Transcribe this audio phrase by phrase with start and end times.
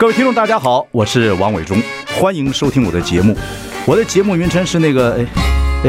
[0.00, 1.76] 各位听众，大家好，我是王伟忠，
[2.18, 3.36] 欢迎收听我的节目。
[3.86, 5.26] 我的节目名称是那个，哎，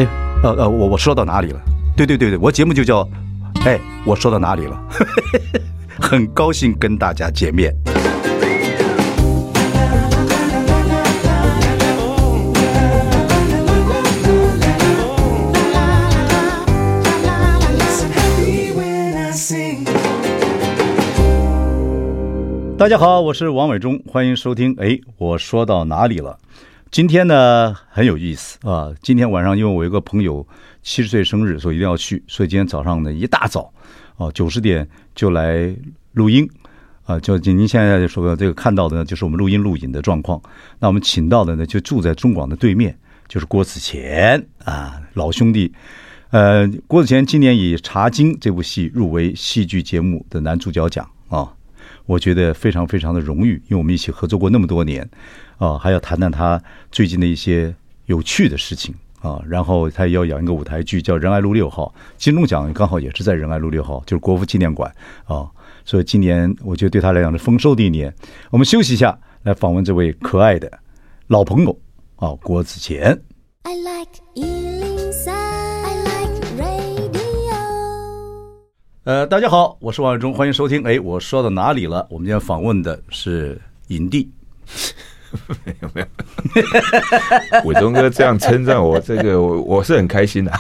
[0.02, 0.08] 哎，
[0.44, 1.60] 呃呃，我我说到哪里了？
[1.96, 3.08] 对对对对，我节目就叫，
[3.64, 4.78] 哎，我说到哪里了？
[5.98, 7.74] 很高兴跟大家见面。
[22.82, 24.74] 大家好，我是王伟忠，欢迎收听。
[24.80, 26.40] 哎，我说到哪里了？
[26.90, 28.92] 今天呢很有意思啊！
[29.04, 30.44] 今天晚上因为我有个朋友
[30.82, 33.72] 七十岁生日，所以一定要去，所以今天早上呢一大早
[34.18, 35.72] 啊九十点就来
[36.14, 36.50] 录音
[37.04, 37.20] 啊。
[37.20, 40.42] 就您现在说的这个看到的呢，就是我们录音录影的状况。
[40.80, 45.72] 那我们请到的呢，就住在中广的对面，就是郭子乾啊，老兄弟。
[46.32, 51.54] 呃，郭子乾今年以《茶经》这部戏入围戏剧节目的男主角奖啊。
[52.06, 55.10] 我觉得非常非常的荣誉，因为我们一起合作过那么多年，
[55.58, 57.74] 啊，还要谈谈他最近的一些
[58.06, 59.42] 有趣的事情啊。
[59.48, 64.94] 然后他也要演一个舞台剧，叫《仁爱路六号》，金钟奖刚好也是在仁爱路六号，就是国父纪念馆
[65.26, 65.50] 啊。
[65.84, 68.14] 所以今年我觉得对他来讲是丰收的一年。
[68.50, 70.72] 我们休息一下，来访问这位可爱的
[71.28, 71.80] 老朋友
[72.18, 73.20] 啊，郭子乾。
[73.64, 74.91] I like
[79.04, 80.84] 呃，大家好，我是王伟忠，欢迎收听。
[80.84, 82.06] 哎，我说到哪里了？
[82.08, 84.30] 我们今天访问的是影帝，
[85.66, 86.08] 没 有没有，
[87.66, 90.52] 伟忠哥这样称赞我，这个我我是很开心的。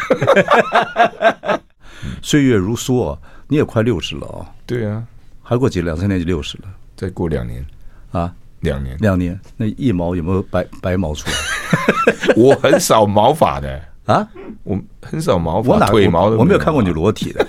[2.23, 3.15] 岁月如梭，
[3.47, 4.43] 你也快六十了哦。
[4.65, 5.03] 对啊，
[5.43, 6.63] 还过几两三年就六十了，
[6.95, 7.63] 再过两年
[8.11, 12.33] 啊，两年两年，那一毛有没有白白毛出来？
[12.35, 13.79] 我很少毛发的。
[14.07, 14.27] 啊，
[14.63, 17.45] 我很少毛发，我哪腿毛的，我没有看过你裸体的。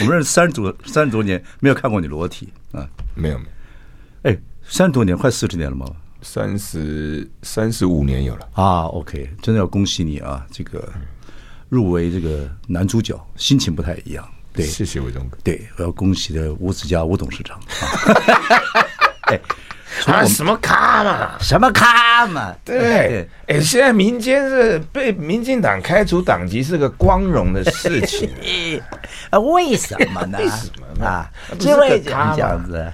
[0.00, 4.30] 我们认识三十多三十多年，没有看过你裸体啊，没有没有。
[4.30, 5.86] 哎，三十多年，快四十年了吗？
[6.22, 8.82] 三十三十五年有了啊。
[8.84, 10.92] OK，真的要恭喜你啊，这个
[11.68, 14.28] 入围这个男主角，心情不太一样。
[14.52, 15.38] 对，谢谢伟忠哥。
[15.44, 17.60] 对，我要恭喜的吴子嘉吴董事长。
[19.22, 19.40] 哎。
[20.06, 21.30] 啊，什么咖嘛？
[21.40, 22.54] 什么咖嘛？
[22.64, 28.30] 对，哎，现在民间是被民进党开除党籍是个光荣的事情，
[29.30, 30.38] 啊，为什么呢？
[30.40, 31.30] 为什么啊？
[31.60, 32.92] 因为这样子，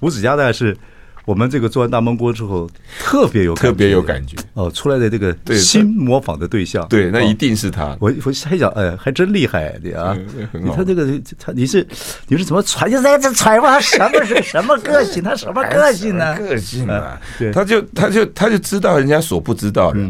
[0.00, 0.76] 吴子嘉大概是。
[1.24, 2.68] 我们这个做完大闷锅之后，
[2.98, 7.96] 特别有特别有感觉哦，出来的这个新模仿的对象，对，那一定是他。
[8.00, 10.16] 我我还想，哎，还真厉害的啊！
[10.52, 11.06] 你看这个
[11.38, 11.86] 他，你是
[12.26, 12.90] 你是怎么揣？
[12.90, 15.22] 就在这揣摩他什么是什么个性？
[15.22, 16.36] 他什么个性呢？
[16.38, 17.20] 个性啊，
[17.52, 20.00] 他就他就他就知道人家所不知道的，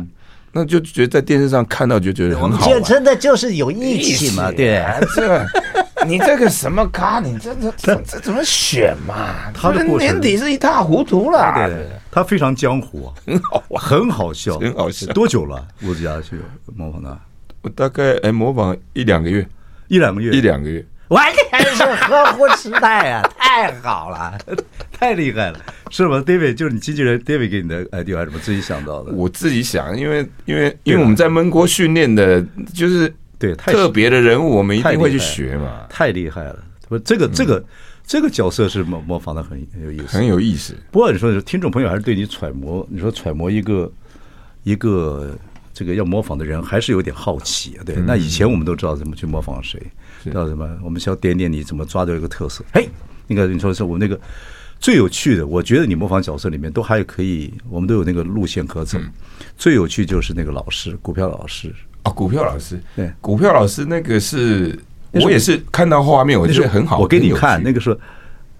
[0.53, 2.81] 那就觉得在电视上看到就觉得很好。
[2.81, 4.83] 真的就是有义气嘛，对
[5.15, 5.47] 这。
[6.07, 7.21] 你这个什么咖？
[7.21, 9.51] 你这这 这这怎么选嘛？
[9.55, 11.53] 他的年底是一塌糊涂了。
[11.55, 15.07] 对，对，他非常江湖， 很好玩，很好笑，很好笑。
[15.13, 15.67] 多久了？
[15.83, 16.37] 吴子嘉去
[16.75, 17.19] 模仿他？
[17.63, 19.47] 我大概哎模仿一两个月，
[19.89, 23.23] 一两个月，一两个月，完全是合乎时代啊！
[23.39, 24.37] 太好了，
[24.93, 29.13] 太厉害了，是吗？David 就是你经纪人，David 给你的 idea 还是什么自己想到的？
[29.13, 33.15] 我自己想，因为因为因为我们在闷锅训练的，就是。
[33.43, 35.85] 对，特别的人物，我们一定会去学嘛。
[35.91, 37.65] 太厉害了，不，这个这个
[38.07, 40.77] 这个角色是模模仿的很很有意思，很有意思。
[40.93, 43.91] 不过你说听众朋友还是对你揣摩，你说揣摩一个
[44.63, 45.37] 一个
[45.75, 47.77] 这个要模仿的人，还是有点好奇。
[47.85, 49.83] 对，那以前我们都知道怎么去模仿谁，
[50.23, 50.79] 知道什么？
[50.85, 52.65] 我们需要点点你怎么抓到一个特色。
[52.73, 52.89] 嘿，
[53.27, 54.21] 那个你说是我那个
[54.79, 58.99] 最有趣的，我觉得你模仿角色里面都还可以，我们都有那个路线可走。
[59.57, 61.75] 最有趣就是那个老师，股票老师。
[62.03, 64.79] 啊，股票老师，对，股票老师那个是，
[65.13, 66.99] 我也是看到画面，我觉得很好。
[66.99, 67.97] 我给你看，那个是，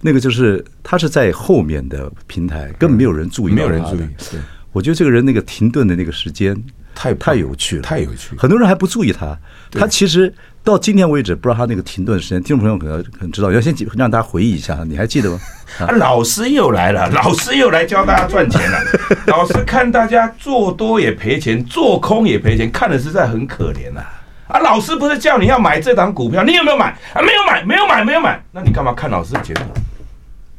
[0.01, 4.39] 那个就是他是在后面的平台，根本没有人注意，没有人注意。
[4.71, 6.55] 我觉得这个人那个停顿的那个时间
[6.95, 8.35] 太太有趣了，太有趣。
[8.37, 9.37] 很多人还不注意他，
[9.71, 10.33] 他其实
[10.63, 12.41] 到今天为止不知道他那个停顿的时间。
[12.41, 15.39] 听众朋友可能可能知道，要先让大家回忆一下，你还记得吗？
[15.79, 18.79] 啊，老师又来了， 老师又来教大家赚钱了。
[19.27, 24.01] 老师看大家做多也赔钱，做空也赔钱，看的实在很可怜呐。
[24.47, 26.91] 啊，老师不是叫你要买这档股票，你有没有买？
[27.13, 28.43] 啊，没有买，没有买，没有买。
[28.51, 29.61] 那你干嘛看老师的节目？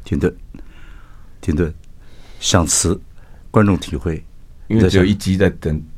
[0.03, 0.35] 停顿，
[1.39, 1.73] 停顿，
[2.39, 2.99] 想词，
[3.49, 4.21] 观众体会，
[4.67, 5.81] 因为只有一集在等。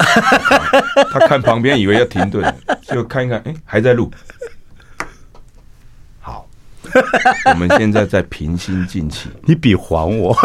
[1.11, 2.43] 他看旁边以为要停顿，
[2.87, 4.11] 就看一看，哎，还在录。
[6.19, 6.47] 好
[7.53, 9.29] 我们现在在平心静气。
[9.43, 10.35] 你比还我？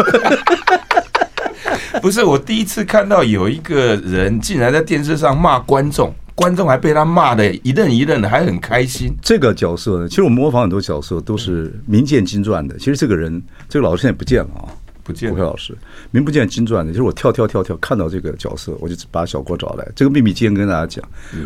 [2.01, 9.15] 不是，我第一次看到有一个人竟然在电视上骂观众，观众还被他骂的一愣一愣的，还很开心。
[9.21, 12.75] 这个角色呢，其实我模仿很多角色都是名见经传的。
[12.77, 14.67] 其实这个人，这个老师现在不见了啊，
[15.03, 15.35] 不见了。
[15.35, 15.77] 国辉老师
[16.11, 19.87] 名不见经传的，就是我跳跳跳跳看到这个角色，我就把小郭找来。
[19.95, 21.03] 这个秘密今天跟大家讲，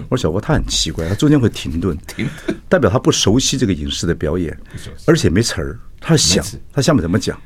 [0.10, 4.58] 我说小郭他很奇怪，他中间会停顿， 停顿代表他不熟悉这个影视的表演，
[5.06, 7.40] 而且没词儿，他想他下面怎么讲，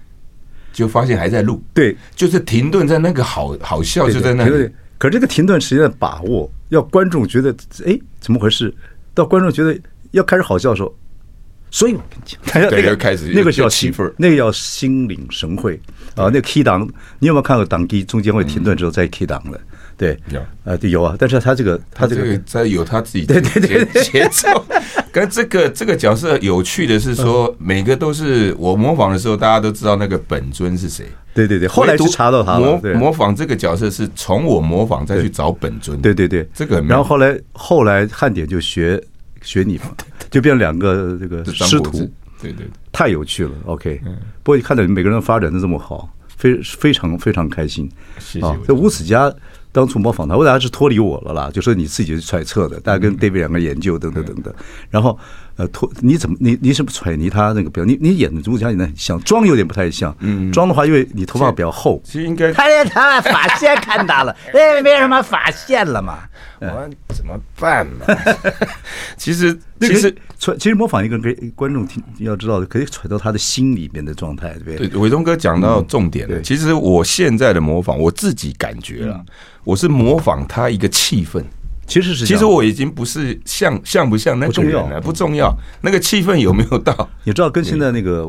[0.74, 4.69] 就发现还在录，对，就是停顿在那个好好笑就在那里。
[4.98, 7.56] 可是这个停顿时间的把握，要观众觉得
[7.86, 8.74] 哎怎么回事？
[9.13, 9.75] 到观众觉得
[10.12, 10.96] 要开始好笑的时候，
[11.71, 15.79] 所以我跟你讲，对，要开始那个叫气氛，那个叫心领神会
[16.15, 16.25] 啊。
[16.25, 16.88] 那个 key 档，
[17.18, 19.59] 你有没有看过档机中间会停顿之后再 key 档的？
[19.97, 21.15] 对，有啊，对有啊。
[21.18, 24.65] 但是他这个他这个在有他自己对对对节奏。
[25.12, 31.06] 跟这个这个角色有趣的是说，每个都是我模仿的时候，大家都知道那个本尊是谁。
[31.33, 32.79] 对对对，后来就查到他了。
[32.81, 36.01] 模模仿这个角色是从我模仿再去找本尊。
[36.01, 36.81] 对对对，这个。
[36.81, 39.01] 然后后来后来汉典就学
[39.41, 39.91] 学你嘛，
[40.31, 42.10] 就变成两个这个师徒。
[42.42, 43.51] 对对，太有趣了。
[43.66, 44.01] OK，
[44.42, 47.88] 不过看到你每个人发展的这么好，非非常非常开心。
[48.18, 48.60] 谢谢。
[48.66, 49.31] 这吴子嘉。
[49.74, 54.54] 当初模仿他，我大家是脱离我了啦，就说你自己去揣测的，大家跟 David 两个研究等等等等，
[54.89, 55.18] 然后
[55.62, 57.86] 呃脱你怎么你你是不揣尼他那个表？
[57.86, 66.19] 你你演的吴子嘉演的很像，妆有点不太像，嗯，妆的话因为你头发比较厚，其实应该他连他发线看到了， 哎，没什么发线了嘛，
[66.60, 68.06] 我怎么办嘛？
[69.18, 74.88] 其实 其实揣其实模仿一个人给观众听，要知道可以揣到他的心里面的状态，对不对？
[74.88, 76.42] 对，伟东哥讲到重点了。
[76.42, 79.24] 其实我现在的模仿，我自己感觉了。
[79.63, 81.44] 我是模仿他一个气氛，
[81.91, 87.09] 其实是其实我已经不是像像不像那个人了，不重要，那个气氛有没有到？
[87.25, 88.25] 你知道跟现在那个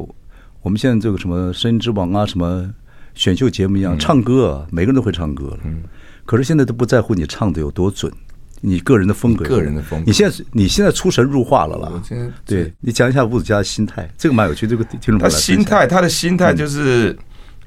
[0.63, 2.69] 我们现在这个什么声音之王啊，什么
[3.15, 5.59] 选秀节目一样，唱歌啊，每个人都会唱歌了。
[5.65, 5.85] 嗯，
[6.25, 8.13] 可是现在都不在乎你唱的有多准，
[8.61, 10.05] 你个人的风格，个人的风格。
[10.05, 12.03] 你现在你现在出神入化了啦。
[12.45, 14.67] 对，你讲一下吴子嘉的心态，这个蛮有趣。
[14.67, 17.17] 这个听众他心态，他的心态就是。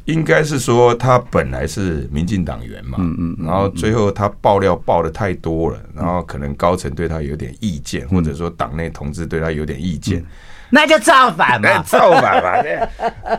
[0.06, 10.24] 应该是说他本来是民进党员嘛，嗯嗯，然后最后他爆料爆的太多了，然后可能高层对他有点意见，或者说党内同志对他有点意见，
[10.70, 12.88] 那就造反嘛， 造反嘛，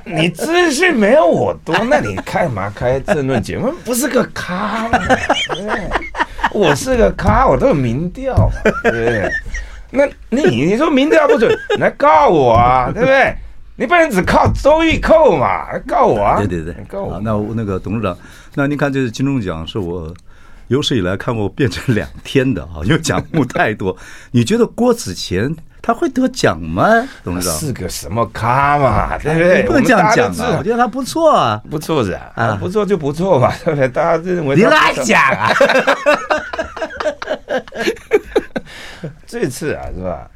[0.04, 3.72] 你资讯没有我多，那你干嘛开政论节目？
[3.84, 4.98] 不是个咖吗？
[6.52, 8.50] 我是个咖，我都有民调，
[8.82, 9.30] 对不对？
[9.90, 13.34] 那你你说民调不准，你来告我啊，对不对？
[13.76, 16.38] 你不能只靠周玉蔻嘛，告我啊！
[16.38, 17.20] 对对对，告我。
[17.20, 18.16] 那我那个董事长，
[18.54, 20.12] 那您看，这是金钟奖，是我
[20.68, 23.94] 有史以来看过变成两天的啊，因为奖目太多。
[24.32, 27.06] 你觉得郭子乾他会得奖吗？
[27.22, 29.62] 董事长是个什么咖嘛，对不对？
[29.64, 30.56] 不能这样讲啊！
[30.58, 33.86] 我觉得他不错啊，不错是啊，不错就不错嘛，对不对？
[33.88, 35.52] 大家认为你乱讲啊！
[39.26, 40.28] 这次啊，是吧？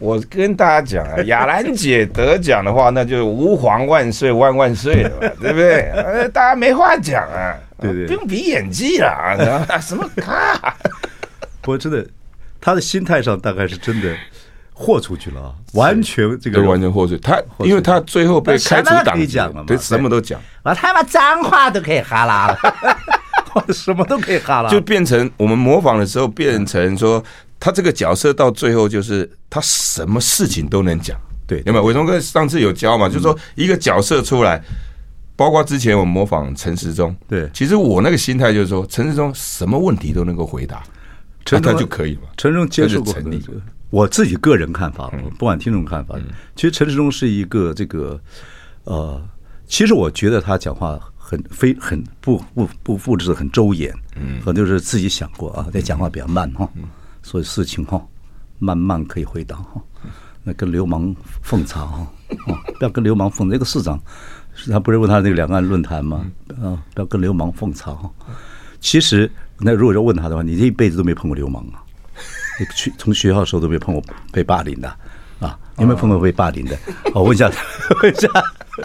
[0.00, 5.10] 我跟大家讲啊， 雅兰姐得奖的话，那就是吾皇万岁万万岁了，
[5.40, 5.90] 对不对？
[5.90, 9.08] 呃大家没话讲啊，对对，不用比演技了
[9.68, 10.56] 啊，什么咖？
[11.60, 12.06] 不过真的，
[12.60, 14.14] 他的心态上大概是真的
[14.72, 17.20] 豁出去了啊，完全这个完全豁出去。
[17.20, 22.58] 他因为他最后被开除党籍了嘛，对，什么都讲，我他妈脏话都可以哈拉了，
[23.72, 27.22] 什么都可以哈拉，就变成我们模仿的时候变成说。
[27.60, 31.84] 他这个角色到最后就是他什么事情都能讲，对，有没有？
[31.84, 34.62] 伟忠哥上次有教嘛，就是说一个角色出来，
[35.34, 40.82] 包括之前我模仿陈时中，对，其实我那个心态就是说，陈时中什么问题都能够回答，
[41.50, 42.22] 那他就可以了。
[42.36, 43.54] 陈时中接受过很多，
[43.90, 46.16] 我自己个人看法，不管听众看法，
[46.54, 48.20] 其实陈时中是一个这个
[48.84, 49.20] 呃，
[49.66, 56.68] 其实我觉得他讲话很非很不不不复制，很周延，嗯，可能就是自己想过啊，在讲话比较慢哈。
[57.28, 58.02] 所以事情哈，
[58.58, 59.82] 慢慢可以回答哈。
[60.42, 62.06] 那跟流氓奉茶哈，
[62.78, 63.46] 不要跟流氓奉。
[63.50, 64.00] 那个市长，
[64.70, 66.24] 他不是问他那个两岸论坛吗？
[66.62, 68.10] 啊，不要跟流氓奉茶哈。
[68.80, 71.84] 其实，那如果要问他的话，你这一辈子都没碰过流氓啊？
[72.58, 74.88] 你去从学校的时候都没碰过被霸凌的
[75.38, 75.58] 啊？
[75.76, 76.78] 有没有碰过被霸凌的？
[77.14, 77.50] 我问一下，
[78.02, 78.28] 问一下。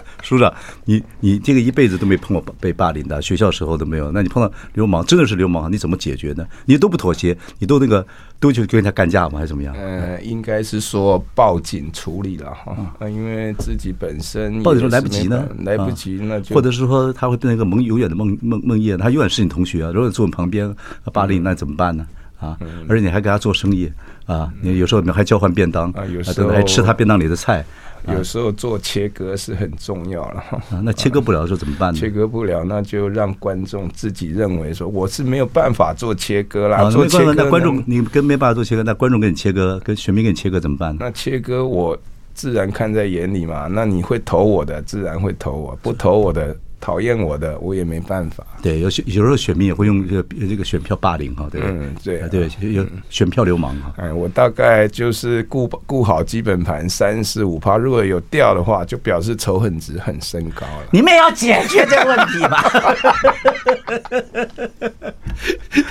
[0.22, 0.52] 署长，
[0.84, 4.10] 你你这个一辈子都没碰过被霸凌的，学校时候都没有。
[4.12, 6.46] 那你碰到流氓，真的是流氓，你怎么解决呢？
[6.66, 8.06] 你都不妥协，你都那个
[8.40, 9.38] 都去跟人家干架吗？
[9.38, 9.74] 还是怎么样？
[9.74, 12.76] 呃，应该是说报警处理了哈，
[13.08, 20.74] 因为自己本身报警说来不及呢，来不及那就，或者是说他会变成一个梦永远的梦梦梦魇，他永远是你同学啊，如果坐你旁边
[21.12, 22.06] 霸凌，那怎么办呢？
[22.40, 22.58] 啊，
[22.88, 23.90] 而且你还给他做生意
[24.26, 27.64] 啊，你有时候你还交换便当啊，有时候还吃他便当里的菜。
[28.12, 30.40] 有时候做切割是很重要了。
[30.70, 31.98] 啊，那切割不了的时候怎么办呢？
[32.00, 36.78] 切割不了，那就让观众自己认为说我是没有办法做切割啦。
[36.78, 40.96] 啊，做切割那观众你跟没办法做切割，那观众给你切割，跟选民给你切割怎么办？
[41.00, 41.96] 那切割我
[42.34, 43.68] 自然看在眼里嘛。
[43.70, 46.56] 那你会投我的，自然会投我；不投我的。
[46.84, 48.44] 讨厌我的，我也没办法。
[48.60, 53.94] 对，有有时候选民也会用这个这个选票霸凌哈，对嗯，对、啊，对，有选票流氓哈。
[53.96, 60.84] 哎，我大概就是顾顾好基本盘三四五趴，如果有掉的话，就表示仇恨值很升高了。
[60.92, 62.62] 你们要解决这个问题吧？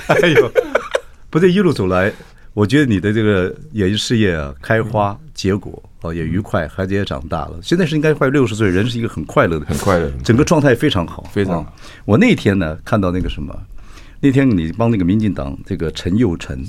[0.22, 0.52] 哎呦，
[1.28, 2.12] 不对，一路走来，
[2.52, 5.82] 我觉得你的这个演艺事业啊，开花结果。
[6.04, 7.58] 哦，也愉快，孩子也长大了。
[7.62, 11.66] 现在是应该快六十岁，人是一个很快乐的，很快乐，整个状态非常好，非常。
[12.04, 13.58] 我那天呢，看到那个什么，
[14.20, 16.62] 那天你帮那个民进党这个陈佑成，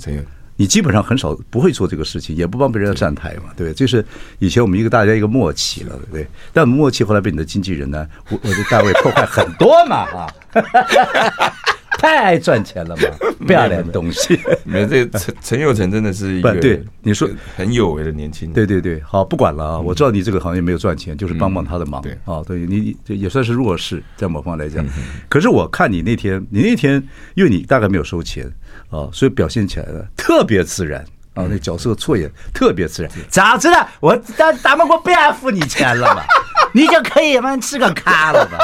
[0.56, 4.06] 你基本上很少不会做这个事情，也不帮别人站台嘛，对，这是
[4.40, 6.26] 以前我们一个大家一个默契了，对不对？
[6.54, 10.34] 但默契后来被你的经纪人呢，我我的大卫破坏很多嘛啊。
[12.00, 13.04] 太爱赚钱了嘛，
[13.48, 14.40] 不要脸的东西。
[14.64, 18.54] 没有这陈陈佑成真的是一个对你说很有为的年轻人。
[18.54, 22.02] 对对对，好，不管了啊，我知道你这个行业没有赚钱，就是帮帮他的忙。
[22.02, 24.86] 对啊，对你也算是弱势，在某方来讲。
[25.30, 27.02] 可是我看你那天，你那天
[27.36, 28.46] 因为你大概没有收钱
[28.90, 33.12] 啊，所以表现起来了特别自然啊，那角色错也特别自然。
[33.30, 36.24] 早知道我咱咱们国不要付你钱了嘛，
[36.74, 38.58] 你就可以慢吃个咖了吧。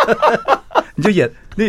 [0.95, 1.65] 你就演那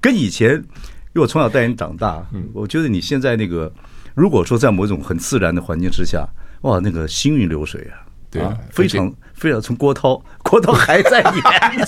[0.00, 3.72] 跟以前，因为我从小带你长大，我觉得你现在那个，
[4.14, 6.26] 如果说在某种很自然的环境之下，
[6.62, 9.60] 哇，那个行云流水啊，对啊，非常非常。
[9.60, 11.32] 从郭涛，郭涛还在演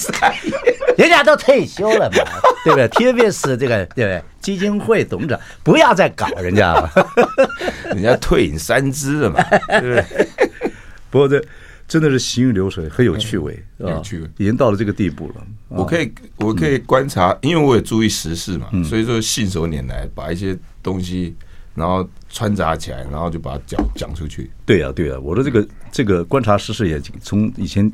[0.99, 2.19] 人家都退休了嘛，
[2.65, 4.23] 对不对？TVBS 这个对不对？
[4.41, 6.91] 基金会董事长不要再搞人家了，
[7.95, 10.29] 人家退隐三芝了嘛，对不对？
[11.11, 11.43] 不过这。
[11.88, 15.47] 真的是行云流水，很有趣味，有趣味，已经到了这个地步了。
[15.68, 21.35] 我可以，我可以观察，因为我也注意时事嘛，所以说信手拈来，把一些东西
[21.75, 24.50] 然后穿插起来，然后就把它讲讲出去。
[24.66, 27.90] 对呀，对呀，我的这个这个观察时事也从以前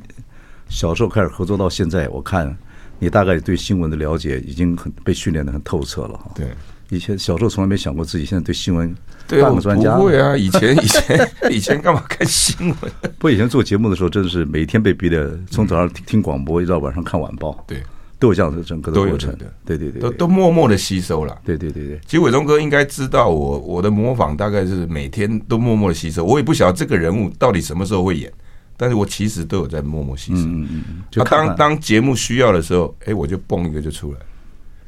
[0.68, 2.56] 小时候开始合作到现在，我看
[2.98, 6.32] 你大概对新闻的了解已经很被训练的很透彻了哈。
[6.34, 6.48] 对。
[6.90, 8.94] 以前小时候从来没想过自己现在对新闻
[9.26, 9.96] 对半个专家。
[9.96, 12.76] 不会啊，以前以前以前干嘛看新闻？
[13.18, 17.82] 不，以前做节目的时候真的是每天被逼的，从早上听广播一直到晚上看晚报，对，
[18.18, 19.52] 都有这样的整个的过程的。
[19.64, 21.36] 对对对，都都默默的吸收了。
[21.44, 26.24] 对对对对，其实伟忠哥应该知道我我的模仿大概是每天都默默的吸收。
[26.24, 28.30] 我也不晓得这个人物到底什么时候会演，
[28.76, 30.42] 但是我其实都有在默默吸收。
[30.42, 31.02] 嗯嗯嗯。
[31.10, 34.18] 就当当节目需要的时候，哎，我就蹦一个就出来。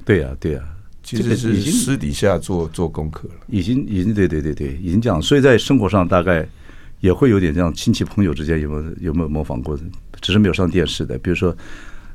[0.05, 0.61] 对呀对呀。
[1.07, 5.23] 其实是私底下做做功课了，已经已经对对对对，已经这样。
[5.23, 6.45] 所以在生活上大概
[6.99, 9.79] 也会有点这样，亲戚朋友之间有没有有没有模仿过？
[10.21, 11.57] 只是没有上电视的，比如说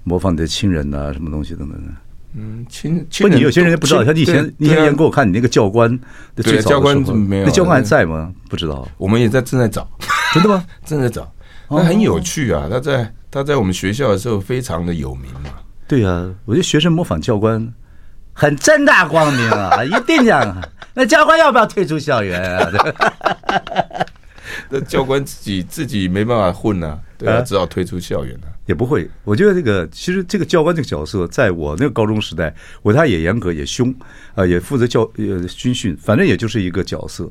[0.04, 1.94] 模仿你的亲人呐，什么东西等等的。
[2.36, 5.90] 嗯，亲亲不，你有些人不知道，像你以前你以前给我看你那个教官
[6.36, 8.34] 的最早的时候，那教官还在吗？
[8.50, 9.90] 不知道，我们也在正在找，
[10.34, 10.66] 真的吗？
[10.86, 11.34] 正在找，
[11.70, 12.68] 那很有趣啊！
[12.70, 15.52] 他在他在我们学校的时候非常的有名嘛。
[15.88, 17.74] 对啊，我觉得学生模仿教官。
[18.34, 20.62] 很正大光明啊，一定这样。
[20.94, 22.70] 那教官要不要退出校园啊？
[24.70, 28.48] 那教官自己自己没办法混啊，对啊，只好退出校园了。
[28.66, 33.94] 也不会，我觉得这个其实这个教官这个角色，在我那个高中时代，我他也严格也凶
[34.36, 37.30] 啊，也负责教呃军训，反正也就是一个角色。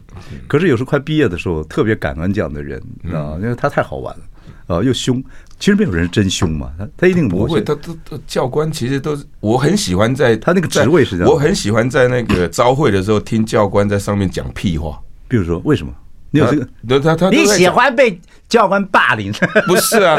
[0.48, 2.78] 可是有时候快毕业的时候，特别感恩这样的人
[3.12, 4.24] 啊，因为他太好玩了。
[4.66, 5.22] 啊，又凶，
[5.60, 14.98] 其实没有人真凶嘛，他他一定不会，他都都教官其实都是，我很喜欢在他那个职位是这样，我很喜欢在那个招会的时候听教官在上面讲屁话，
[15.28, 15.92] 比如说为什么？
[16.32, 17.00] 你有这个？
[17.00, 19.32] 他他，他你喜欢被教官霸凌？
[19.66, 20.16] 不是啊，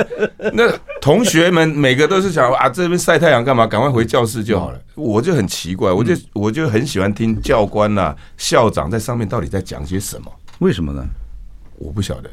[0.53, 0.69] 那
[0.99, 3.65] 同学们每个都是想啊，这边晒太阳干嘛？
[3.65, 4.79] 赶快回教室就好了。
[4.95, 10.29] 我就很奇怪，我就我就很喜欢听教官呐、啊、校长在上面到底在讲些什么？
[10.59, 11.03] 为什么呢？
[11.77, 12.29] 我不晓得。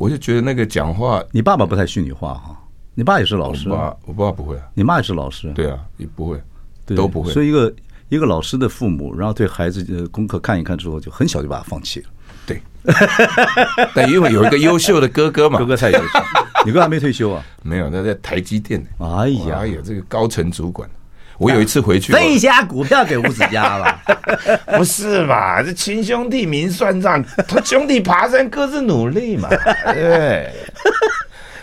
[0.00, 2.58] 我就觉得那个讲话，你爸爸不太虚拟化哈，
[2.94, 6.42] 你爸也是老师，我爸我爸不会啊，你妈也是老师，对啊，也不会，
[6.86, 7.30] 都不会。
[7.30, 7.70] 所以一个
[8.08, 12.06] 一个老师的父母，然后对孩子的功课看一看之后，就很小就把他放弃了。
[12.46, 12.62] 对，
[13.94, 16.18] 但因为有一个优秀的哥哥嘛，哥哥太优秀，
[16.64, 17.44] 你哥还没退休啊？
[17.62, 18.82] 没有，他在台积电。
[18.96, 20.88] 哎呀，哎呀，这个高层主管。
[21.40, 24.02] 我有一次回去，分一下股票给吴子嘉吧？
[24.76, 25.62] 不是吧？
[25.62, 29.48] 这亲兄弟明算账，他兄弟爬山各自努力嘛。
[29.94, 30.52] 对，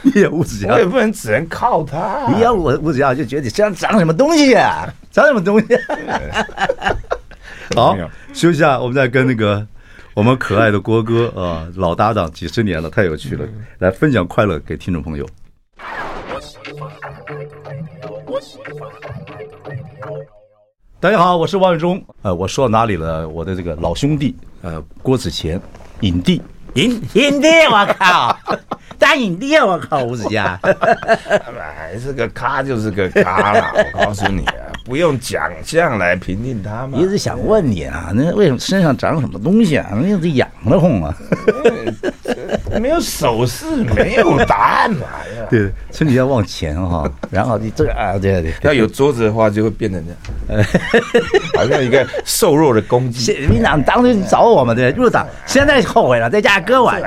[0.02, 2.26] 你也吴子嘉，我也不能只能靠他。
[2.34, 4.92] 你要我吴子嘉，就觉得你身上长什么东西啊？
[5.12, 5.68] 长什么东西？
[7.76, 7.96] 好，
[8.34, 9.64] 休息一下，我们再跟那个
[10.16, 15.30] 我们可爱的郭哥啊，老搭档几十年了，太有趣了，来分享快乐给听众朋友。
[21.00, 22.04] 大家好，我是王伟忠。
[22.24, 23.30] 呃，我说到哪里了？
[23.30, 25.62] 我的这个老兄弟，呃，郭子乾，
[26.00, 26.42] 影帝，
[26.78, 28.38] 影影帝，我靠，
[29.00, 34.54] 当影帝，我靠，吴子嘉，哎，这个咖就是个咖啦， 我告诉你啊。
[34.86, 36.98] 不用奖项来评定他嘛？
[36.98, 39.90] 一直想问你啊，那为什么身上长什么东西啊？
[39.94, 41.14] 那是痒得慌啊！
[42.80, 45.06] 没有手势，没有答案嘛？
[45.50, 50.02] 对，身体要往前哈，然后你这个啊，对对，要有桌子的话，就会变成
[50.48, 50.64] 这样，
[51.58, 53.34] 好像一个瘦弱的公鸡。
[53.52, 57.02] 民党当时找我们对入党，现在后悔了，在家割腕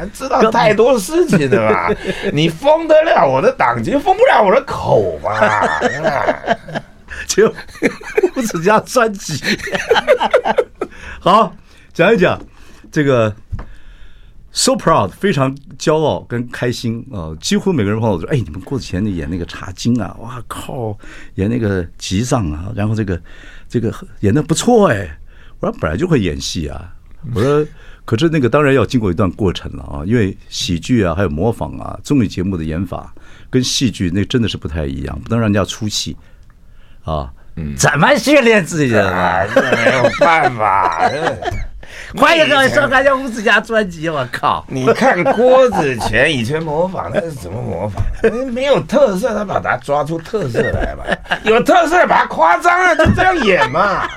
[0.00, 1.90] 是知道太多事情对吧？
[2.32, 5.80] 你封得了我的党籍，封不了我的口吧？
[7.26, 7.52] 就
[8.36, 9.40] 吴子嘉专辑，
[11.20, 11.54] 好
[11.92, 12.40] 讲一讲
[12.90, 13.32] 这个
[14.52, 17.30] so proud，非常骄傲跟开心啊！
[17.40, 20.96] 几乎每个人碰到我说：“哎，你们郭子乾演那个茶经啊，哇靠，
[21.34, 23.20] 演那个吉藏啊，然后这个
[23.68, 25.08] 这个演的不错哎。”
[25.60, 26.92] 我说：“本来就会演戏啊。”
[27.34, 27.64] 我说
[28.10, 33.14] ：“可是那个当然要经过一段过程了啊，因为喜剧啊，还有模仿啊，综艺节目的演法
[33.48, 36.16] 跟戏剧那真的是不太一样，不能让人家出戏。”
[37.06, 39.04] 啊，嗯，怎么训练自己的？
[39.04, 41.08] 呢没有办法。
[42.16, 44.08] 欢迎各位收看《吴子嘉专辑》。
[44.12, 44.64] 我靠！
[44.68, 48.02] 你看郭子乾以前模仿那是怎么模仿？
[48.52, 51.04] 没有特色，他把它抓出特色来嘛。
[51.44, 54.08] 有特色，把它夸张了，就这样演嘛。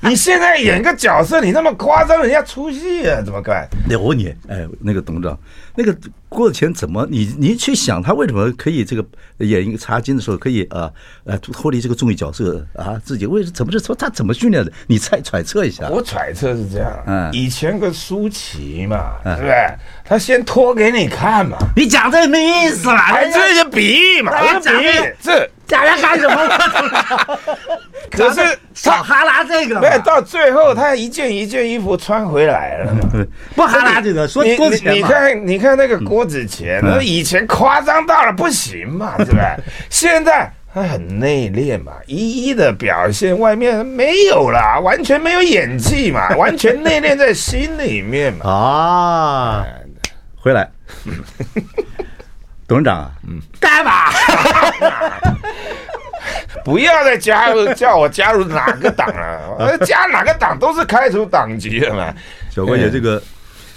[0.00, 3.68] 你现在演个角色，你那么夸张，人家出戏啊，怎么办？
[3.90, 5.38] 我问你，哎，那个董事长，
[5.76, 5.96] 那个
[6.28, 7.06] 郭子乾怎么？
[7.10, 9.04] 你你去想他为什么可以这个
[9.38, 10.90] 演一个茶金的时候可以啊
[11.24, 13.00] 呃脱离这个综艺角色啊？
[13.04, 14.72] 自己为什么怎么是说他怎么训练的？
[14.86, 15.88] 你猜揣测一下。
[15.88, 19.54] 我揣测是这样，嗯，以前个舒淇嘛，对不对？
[20.04, 21.56] 他先脱给你看嘛。
[21.74, 24.32] 你讲这没意思啦，还这就比喻嘛？
[24.60, 25.50] 这比喻这。
[25.68, 26.48] 假人干什么？
[28.10, 32.92] 可是他哈拉这个，没有到最后，他一件一件衣服穿回来了。
[33.54, 39.42] 不哈拉这个，说郭子乾你看，你看那个郭子乾，那以前夸张到了不行嘛， 对不对？
[39.90, 48.50] 现在他很内敛嘛，一一的表现，外面没有了，完全没有演技嘛，完全内敛在心里面嘛。
[48.50, 49.66] 啊，
[50.40, 50.70] 回来。
[52.68, 54.10] 董事长啊，嗯，干嘛？
[56.62, 59.78] 不要再加入，叫我加入哪个党了？
[59.86, 62.14] 加哪个党都是开除党籍的嘛。
[62.50, 63.22] 小郭姐，这个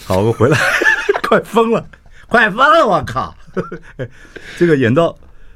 [0.06, 0.58] 好，我回来，
[1.24, 1.86] 快疯了，
[2.28, 2.86] 快疯了！
[2.86, 3.34] 我靠，
[4.58, 5.16] 这个演到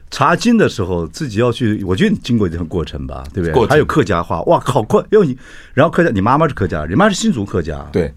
[0.10, 3.68] 查经的时候，自己要去，我觉得你经过这段过程吧，对不对？
[3.68, 5.04] 还有客家话，哇靠，快！
[5.10, 5.38] 要你，
[5.74, 8.14] 然后客家，你妈妈是客家，你妈是新竹客家，对。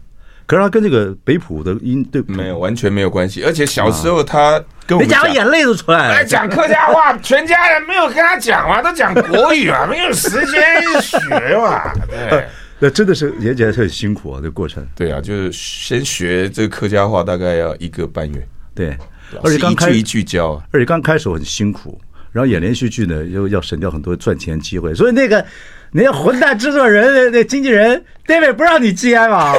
[0.48, 10.58] 可是他跟这个北普的音对没有完全没有关系，而且小时候他跟我们讲眼泪都出来了，来讲客家话，全家人没有跟他讲嘛，都讲国语啊，没有时间
[11.02, 11.18] 学
[11.58, 11.92] 嘛。
[12.30, 12.46] 对，
[12.78, 14.82] 那真的是也也很辛苦啊，这个过程。
[14.96, 18.48] 对啊，就是先学这个客家话，大概要一个半月。
[18.74, 18.96] 对，
[19.44, 22.00] 而且刚开一句一句教，而且刚开始很辛苦，
[22.32, 25.44] 然后演连续剧呢，又要省掉很多赚钱机会，所以那个。
[25.92, 29.54] 那个混蛋制作人、那经纪人 David 不让你接嘛？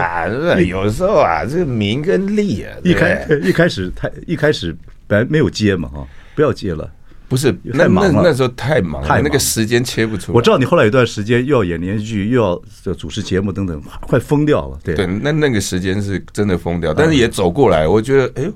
[0.00, 0.26] 啊，
[0.58, 6.90] 有时候啊，这个名跟利啊，一开一开始太一开始本来没有接嘛，哈，不要接了，
[7.28, 10.36] 不是那忙，那时候太忙了，那个时间切不出来。
[10.36, 12.42] 我知道你后来有段时间又要演连续剧，又
[12.84, 14.78] 要主持节目等等，快疯掉了。
[14.82, 18.52] 对对，那那个时间是真的疯掉，但是也走过来，我觉得哎呦。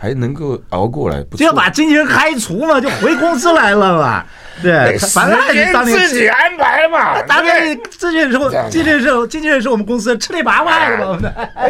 [0.00, 4.24] 还能够熬过来，就要把经纪人开除嘛，就回公司来了嘛。
[4.62, 5.38] 对，反正
[5.86, 7.20] 你自己安排嘛。
[7.22, 11.18] 当年经纪人说，经纪人是，经纪人是我们公司吃里扒外的嘛。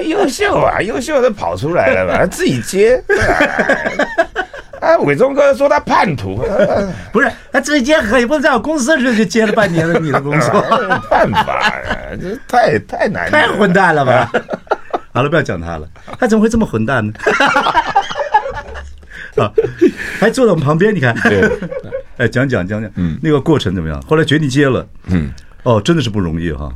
[0.03, 3.03] 优秀啊，优秀的跑出来了嘛， 自己接。
[4.81, 6.43] 啊， 伟忠哥说他叛徒，
[7.13, 10.61] 不是他自己接，可以不能在我公司里就接了半年了你的工作，
[11.09, 14.31] 办法呀，这太太难，太混蛋了吧。
[15.13, 15.87] 好了，不要讲他了，
[16.19, 17.13] 他怎么会这么混蛋呢？
[19.41, 19.53] 啊，
[20.21, 21.51] 还坐在我们旁边，你看，对，
[22.19, 24.01] 哎，讲讲讲讲，嗯，那个过程怎么样？
[24.03, 25.31] 后来决定接了，嗯，
[25.63, 26.71] 哦，真的是不容易哈。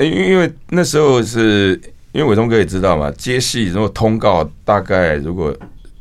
[0.00, 1.80] 因因为那时候是
[2.12, 5.56] 因为伟忠哥也知道嘛，接戏如果通告大概如果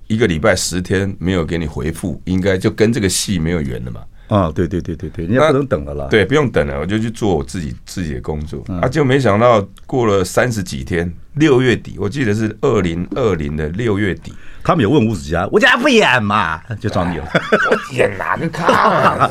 [0.08, 4.02] 一个礼拜十天没有给你回复，应该就跟这个戏没有缘了嘛。
[4.28, 6.08] 啊，对对对对对，人家不能等了啦。
[6.10, 8.64] 对，不用等了，我就去做我自己自己的工作。
[8.82, 14.34] 啊，就没想到过了三十几天，六月底，我记得是二零二零的六月底。
[14.64, 17.26] 他们有问吴子嘉，吴家不演嘛，就找你了。
[17.72, 19.30] 我演哪个咖？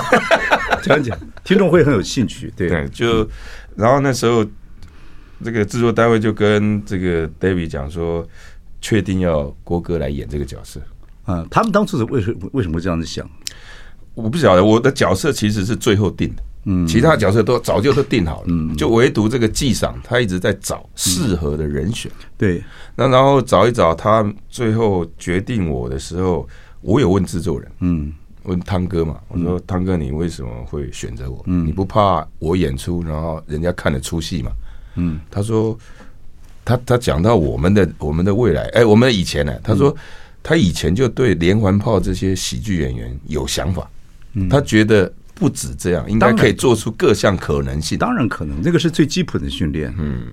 [0.82, 1.14] 讲讲，
[1.44, 2.50] 听众会很有兴趣。
[2.56, 3.28] 对，对，就
[3.76, 4.42] 然后那时候
[5.44, 8.26] 这个制作单位就跟这个 David 讲说，
[8.80, 10.80] 确定要郭哥来演这个角色。
[11.24, 13.28] 啊，他们当初是为什么为什么会这样子想？
[14.14, 22.62] 我不晓得，我的角色其实是最后定的，嗯，其他角色都早就都定好了，嗯，就唯独这个纪赏他一直在找适合的人选，对，
[22.94, 26.46] 那然后找一找，他最后决定我的时候，
[26.82, 31.42] 我有问制作人，嗯，问汤哥嘛，我说汤哥，你为什么会选择我？
[31.46, 34.52] 嗯，你不怕我演出，然后人家看得出戏嘛？
[34.96, 35.78] 嗯，他说，
[36.66, 39.96] 他他讲到我们的我们的未来，哎，我们以前呢，他说
[40.42, 43.88] 他以前就对连环炮这些喜剧演员有想法。
[44.48, 47.98] 他觉得不止这样，应该可以做出各项可能性。
[47.98, 49.92] 当然可能，这个是最基本的训练。
[49.98, 50.26] 嗯，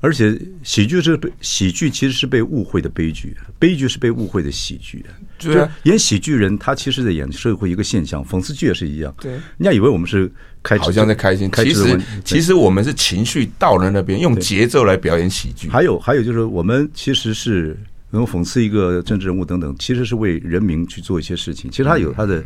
[0.00, 5.04] 而且喜剧是被喜剧其实是被误会的悲剧，悲剧是被误会的喜剧。
[5.38, 9.12] 对啊，演喜剧人他其实在演社会一个现象，讽刺剧也是一样。
[9.20, 10.30] 对，人家以为我们是
[10.62, 15.68] 开好像在开心，其实其实我们是情绪到了那边，用节奏来表演喜剧。
[15.68, 17.76] 还有还有就是我们其实是
[18.10, 21.70] 能讽刺一个政治人物等等，其实是为人民去做一些事情。
[21.70, 22.44] 其实他有他的。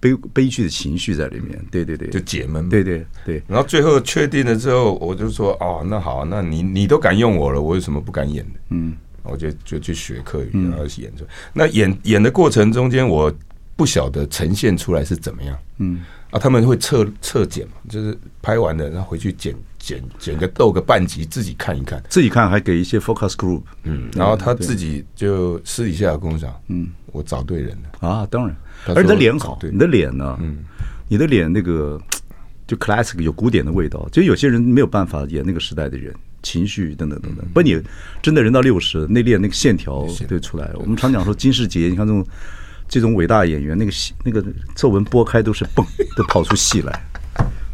[0.00, 3.42] 悲悲剧的情绪在里面，对对对，就解闷，对对对。
[3.46, 8.60] 然后最后确定了之后，我就说哦，那好，那你你都敢用我了，我有什么不敢演的？
[8.70, 11.24] 嗯，我就就去学课语，然后演出。
[11.52, 13.30] 那演演的过程中间，我
[13.76, 15.58] 不晓得呈现出来是怎么样。
[15.78, 23.62] 嗯，啊，他们会测测剪嘛，就是拍完了，然后回去剪剪剪个逗个半集，自己看一看，自己看还给一些 focus group。
[23.82, 28.56] 嗯，然后他自己就私底下跟我讲，嗯，我找对人了啊，当然。
[28.86, 30.38] 而你的脸好，你的脸呢？
[30.40, 30.58] 嗯，
[31.08, 32.00] 你的脸那个
[32.66, 34.08] 就 classic 有古典的味道。
[34.10, 37.44] 就有些人没有办法演那个时代的人，情绪等等等等。
[37.52, 37.80] 不，你
[38.22, 40.78] 真的人到六十，那练那个线条就出来了。
[40.78, 42.26] 我们常讲说金世杰，你看这种
[42.88, 45.84] 这种伟大演员，那个戏那个皱纹拨开都是蹦，
[46.16, 47.02] 都跑出戏来，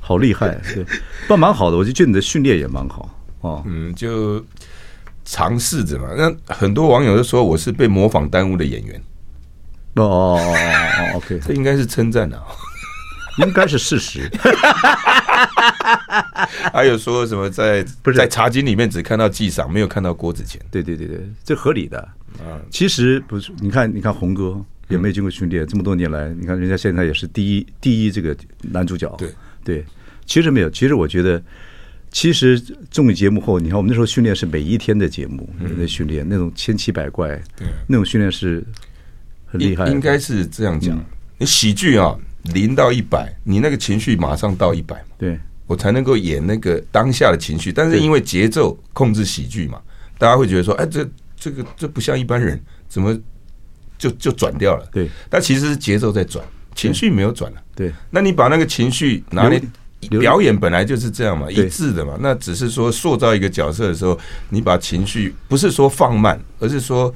[0.00, 0.58] 好厉害。
[0.74, 0.84] 对，
[1.28, 3.62] 不蛮好的，我就觉得你的训练也蛮好哦。
[3.66, 4.44] 嗯，就
[5.24, 6.08] 尝试着嘛。
[6.16, 9.00] 那很多网友都说我是被模仿耽误的演员。
[9.96, 12.40] 哦哦哦哦哦，OK，这应该是称赞的，
[13.38, 14.30] 应该是事实。
[16.72, 20.60] 还有说什么在不是在茶金里面只看到纪赏，没有看到郭子乾？
[20.70, 21.98] 对对对对，这合理的
[22.38, 22.60] 啊。
[22.70, 29.08] 其实不是，你看你看红哥也没有经过训练，这么多年来，你看人家现在也是第一第一这个男主角。
[29.16, 29.32] 对
[29.64, 29.84] 对，
[30.26, 31.42] 其实没有，其实我觉得，
[32.10, 38.62] 其实综艺节目后，你看我们那时候训练是每一天的节目，那训练那种千奇百怪，对，那种训练是。
[39.58, 40.98] 很厉害，应该是这样讲。
[41.38, 42.16] 你喜剧啊，
[42.54, 47.70] 零到一百，你那个情绪马上到一百嘛，对，我才能够演那个当下的情绪。
[47.70, 49.78] 但是因为节奏控制喜剧嘛，
[50.16, 51.06] 大家会觉得说，哎，这
[51.38, 53.14] 这个这不像一般人，怎么
[53.98, 54.88] 就就转掉了？
[54.90, 56.42] 对，但其实是节奏在转，
[56.74, 57.62] 情绪没有转了。
[57.74, 59.60] 对，那你把那个情绪拿来
[60.08, 62.16] 表演，本来就是这样嘛，一致的嘛。
[62.18, 67.14] 那只是说塑造一个角色的时候，你把情绪不是说放慢，而是说。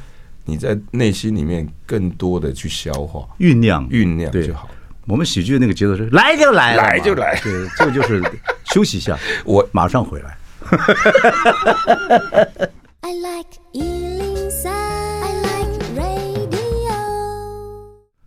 [0.51, 4.69] 你在内心里面更多的去消化、酝酿、酝酿就好。
[5.07, 7.39] 我们喜剧的那个节奏是来就来，来就来。
[7.41, 8.21] 对，这个就是
[8.75, 10.37] 休息一下，我马上回来。
[13.03, 16.93] I like 103, I like radio。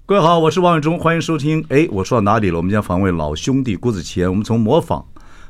[0.06, 1.64] 各位好，我是王伟忠，欢迎收听。
[1.70, 2.58] 哎，我说到哪里了？
[2.58, 4.30] 我们将访问老兄弟郭子乾。
[4.30, 5.06] 我们从模仿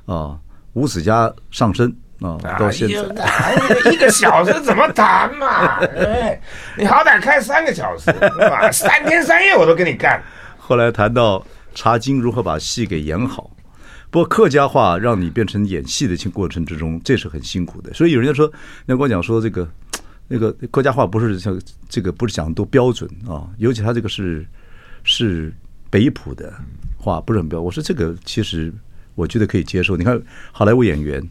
[0.05, 0.39] 啊
[0.73, 1.95] 吴子嘉上身。
[2.23, 3.53] 啊，到现在，哎，
[3.91, 5.75] 一个小时怎么谈嘛？
[5.97, 6.39] 哎，
[6.77, 8.71] 你好歹开三个小时，对吧？
[8.71, 10.23] 三天三夜我都跟你干。
[10.57, 13.51] 后来谈到茶经如何把戏给演好，
[14.09, 17.93] 不过客家话让你变成演戏的过程之中，这是很辛苦的。
[17.93, 18.49] 所以有人家说，
[18.85, 19.67] 那跟我讲说这个
[20.29, 21.59] 那个客家话不是像
[21.89, 24.45] 这个不是讲的多标准啊，尤其他这个是
[25.03, 25.53] 是
[25.89, 26.53] 北普的
[26.97, 27.59] 话不是很标。
[27.59, 28.73] 我说这个其实
[29.15, 29.97] 我觉得可以接受。
[29.97, 30.17] 你看
[30.53, 31.21] 好莱坞演员。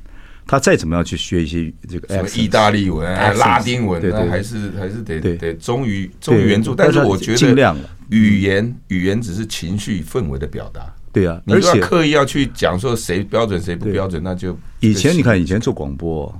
[0.46, 6.74] 他再怎么样去学一些这个什么意大利文、啊拉丁文，啊还是还是得得忠于忠于原著。
[6.74, 7.76] 但是我觉得尽量
[8.10, 10.92] 语言语言只是情绪氛围的表达。
[11.12, 16.34] 对啊，而且刻意要去讲说谁标准谁不标准，那就以前你看以前做广播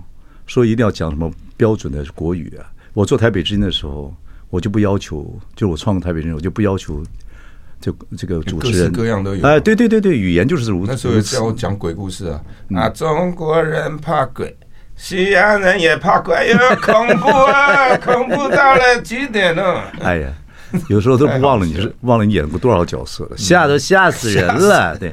[0.46, 2.64] 说一定要讲什么标准的国语啊。
[2.94, 4.14] 我做台北之音的时候，
[4.50, 7.02] 我就不要求，就我创台北之音，我就不要求。
[7.82, 9.44] 就这个主持人各式各样都有。
[9.44, 10.92] 哎，对对对对，语言就是如此。
[10.92, 12.40] 那时候叫我讲鬼故事啊，
[12.76, 14.56] 啊，中国人怕鬼，
[14.94, 19.82] 西洋人也怕鬼又，恐怖啊，恐怖到了极点了。
[20.00, 20.32] 哎呀，
[20.88, 24.96] 有时候都不忘了你是 忘了你演过多少角色了，吓都吓死人了。
[25.02, 25.12] 对，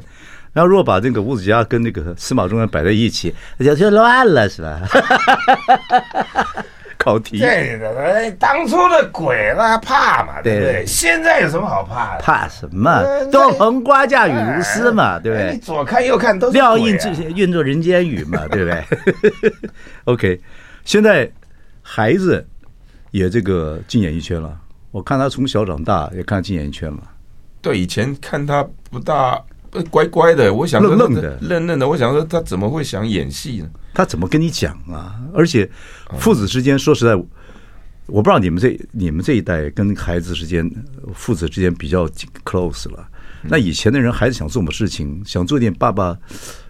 [0.54, 4.80] 然后如果把这个吴子嘉跟那个司马中原摆在一起，那就乱了，是吧？
[7.00, 7.40] 搞题。
[7.40, 10.86] 对当初的鬼他怕嘛，对不对？
[10.86, 12.22] 现在有什么好怕的？
[12.22, 15.58] 怕什么都横瓜架雨如丝嘛，对不你对？
[15.60, 19.54] 左看右看都是料应这些运作人间雨嘛， 对不对
[20.04, 20.42] ？OK，
[20.84, 21.32] 现在
[21.82, 22.46] 孩子
[23.12, 24.56] 也这个进演艺圈了。
[24.92, 26.98] 我看他从小长大，也看进演艺圈了。
[27.62, 29.42] 对，以前看他不大
[29.90, 33.70] 乖乖的，我想说愣愣的愣愣的，我想说他怎么会想演戏呢？
[33.94, 35.16] 他怎么跟你讲啊？
[35.34, 35.70] 而且
[36.18, 37.16] 父子之间，说实在，
[38.08, 40.70] 我不知道你们这你们这一代跟孩子之间，
[41.14, 42.08] 父子之间比较
[42.44, 43.08] close 了。
[43.44, 46.18] 那以前的人，孩子想做什么事情，想做点爸爸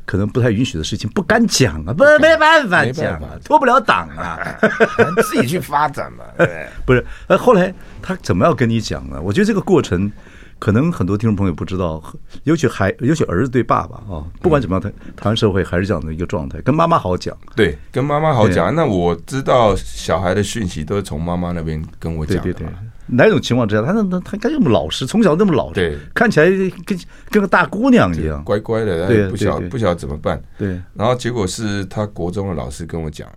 [0.06, 4.38] 可能不太允许的事情，不敢讲啊，不没办法讲啊，脱不了党啊，
[5.24, 6.26] 自己去发展嘛？
[6.86, 9.20] 不是，呃，后来他怎么要跟你讲呢？
[9.22, 10.12] 我觉得这个过程。
[10.60, 12.04] 可能很多听众朋友不知道，
[12.44, 17.36] 尤其孩，尤其儿子对爸爸啊，不管怎么样，台台湾社会还是这样的一个状态，跟妈妈好讲。
[17.56, 18.76] 对，跟妈妈好讲。
[18.76, 22.44] 那我知道小孩的讯息都是从妈妈那边跟我讲的。
[22.44, 22.74] 对对对，
[23.08, 26.50] 哪种情况之下，他那他他那么老实，从小那么老实，对，看起来
[26.86, 30.42] 跟跟个大姑娘一样，乖乖的，对，不晓不晓得怎么办。
[30.58, 33.28] 对，然后结果是他国中的老师跟我讲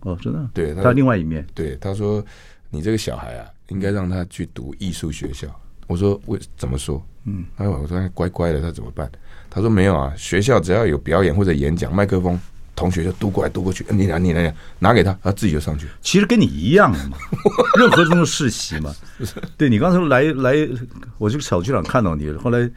[0.00, 0.46] 哦，真的。
[0.52, 2.22] 对，他另外一面，对，他说
[2.68, 5.48] 你这个小孩啊，应该让他去读艺术学校。
[5.86, 7.04] 我说为怎么说？
[7.24, 9.10] 嗯，哎，我说乖乖的，他怎么办？
[9.48, 12.38] 他说没有啊，学校只要有表演或者演讲，麦克风，
[12.74, 15.86] 同学就嘟过来嘟过去，你拿你来拿给他，他自己就上去。
[16.00, 17.16] 其实跟你一样嘛，
[17.78, 18.92] 任何这种世袭嘛。
[19.56, 20.68] 对，你刚才来来，
[21.18, 22.68] 我这个小剧场看到你，后来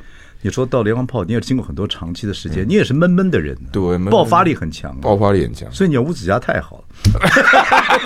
[0.41, 6.85] 你说到连环炮，你也经过很多长期的时间，你也是闷闷的人，对，爆发力很强，爆发力很强，所以你五指甲太好了，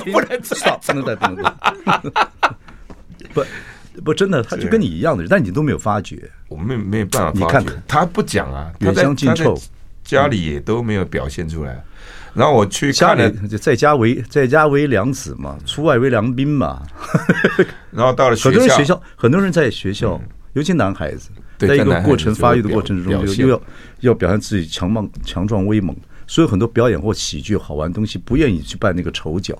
[0.09, 1.53] 不能少，不能再不能再，
[3.33, 3.43] 不。
[4.03, 6.29] 不，真的，他就跟你一样的人，但你都没有发觉。
[6.47, 9.59] 我没没有办法发觉，你看看他不讲啊，远香近臭，
[10.03, 11.83] 家里也都没有表现出来。
[12.33, 16.81] 然后我去家里，就在家为在家为良子嘛，出外为良兵嘛。
[17.91, 20.21] 然后到了很多人学校，很多人在学校，
[20.53, 23.61] 尤其男孩子，在一个过程发育的过程之中，又要
[24.01, 25.95] 要表现自己强壮强壮威猛，
[26.27, 29.57] 所以很多表演或喜剧好玩的东西，不愿意去扮那个丑角。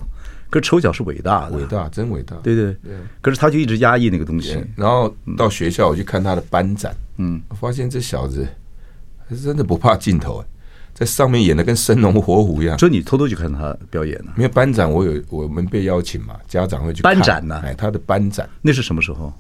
[0.50, 2.36] 可是丑角是伟大的，伟大，真伟大。
[2.38, 2.94] 对对对。
[3.22, 4.60] 可是他就一直压抑那个东西。
[4.76, 8.48] 然后到学校，我去看他的班展，嗯，我发现这小子
[9.44, 10.44] 真的不怕镜头，
[10.94, 12.78] 在上面演的跟生龙活虎一样。
[12.80, 14.32] 所以你偷偷去看他表演呢？
[14.36, 17.62] 没有班长，我有我们被邀请嘛，家长会去班展呢？
[17.64, 19.32] 哎，他的班展那是什么时候？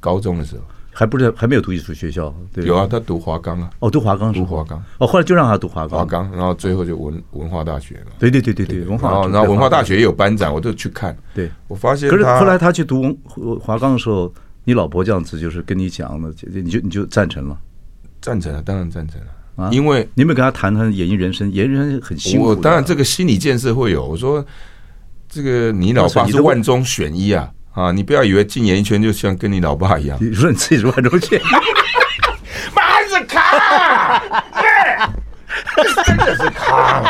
[0.00, 0.62] 高中的时候。
[0.98, 2.64] 还不是还没有读艺术学校，对。
[2.64, 13.16] 有啊，他读华冈啊，哦，读华冈，读华冈，哦，后来就让他读华冈，华冈，然后最后就文文化大学了，对对对对对，文化，然后然后文化大学也有班长，我就去看，对，我发现，可是后来他去读
[13.60, 14.32] 华冈的时候，
[14.64, 17.56] 你老婆这样子就是跟你讲了，你就你就赞成了，
[18.20, 21.48] 赞成了，当然赞成了啊，因为你有没有跟他谈谈演艺人生？
[21.52, 24.44] 演艺人生很辛苦，我当然这个心理建设会有，我说
[25.28, 27.48] 这个你老爸是万中选一啊。
[27.78, 27.92] 啊！
[27.92, 30.18] 你不要以为进演艺圈就像跟你老爸一样。
[30.20, 31.40] 你说你自己是万中选，
[32.74, 34.22] 妈是康啊！
[36.04, 37.02] 真的是卡！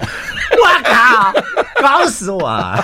[0.00, 1.32] 我靠，
[1.82, 2.74] 搞死我！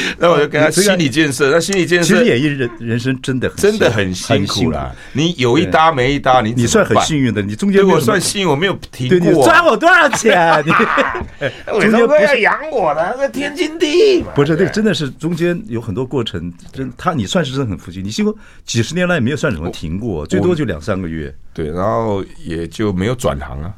[0.18, 4.94] 那我就跟他心理建设，那心理建设，其实演艺人人生真的真的很辛苦啦。
[5.12, 9.44] 你有一搭没一搭，你你算很幸运的，你中间我算幸运，我没有停过。
[9.44, 10.62] 赚我多少钱？
[10.66, 10.70] 你
[11.80, 14.32] 中间不是要养我的，那天经地义嘛。
[14.34, 18.02] 不是，那真的是中间有很多过程，真他你算是真的很服气。
[18.02, 21.34] 你经过几十年来也没有算什么停过，最多就两三个月。
[21.52, 23.72] 对，然后也就没有转行啊。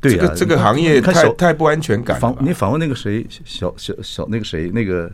[0.00, 2.20] 对啊，这个行业太太不安全感。
[2.20, 5.10] 访你访问那个谁，小小小那个谁那个。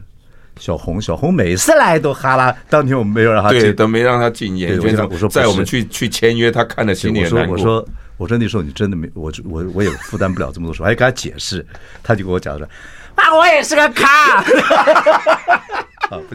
[0.59, 2.55] 小红，小红每次来都哈拉。
[2.69, 5.09] 当天我们没有让他进，对，都没让他进演艺圈。
[5.09, 7.55] 我说，在我们去去签约，他看了心里难过。
[7.55, 11.65] 我说，我说，我说那时候你真的没，我我我也负担不了这么多事， 还给他解释，
[12.03, 12.69] 他就跟我讲说，
[13.15, 14.43] 啊，我也是个咖。
[16.11, 16.35] 啊，不，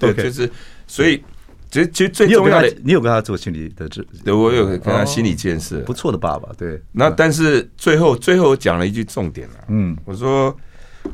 [0.12, 0.50] 对，就是，
[0.86, 1.22] 所以，
[1.70, 6.50] 其实其实最重要的，你有跟他做心理的这，对，我有跟他心理建设，不错的爸爸。
[6.58, 10.54] 对，那但是最后最后讲了一句重点了，嗯，我说。